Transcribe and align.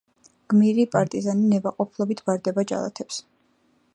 გმირი 0.53 0.85
პარტიზანი 0.95 1.51
ნებაყოფლობით 1.51 2.25
ბარდება 2.31 2.65
ჯალათებს. 2.73 3.23